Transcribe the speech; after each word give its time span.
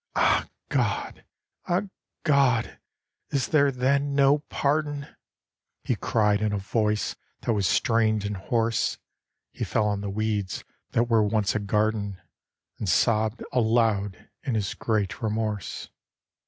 'Ah, 0.15 0.47
God! 0.69 1.25
Ah, 1.67 1.83
God! 2.23 2.79
is 3.29 3.49
there 3.49 3.71
then 3.71 4.15
no 4.15 4.39
pardon?' 4.49 5.05
He 5.83 5.95
cried 5.95 6.41
in 6.41 6.51
a 6.51 6.57
voice 6.57 7.15
that 7.41 7.53
was 7.53 7.67
strained 7.67 8.25
and 8.25 8.35
hoarse; 8.35 8.97
He 9.51 9.63
fell 9.63 9.85
on 9.87 10.01
the 10.01 10.09
weeds 10.09 10.63
that 10.93 11.03
were 11.07 11.21
once 11.21 11.53
a 11.53 11.59
garden, 11.59 12.19
And 12.79 12.89
sobbed 12.89 13.43
aloud 13.51 14.27
in 14.41 14.55
his 14.55 14.73
great 14.73 15.21
remorse. 15.21 15.89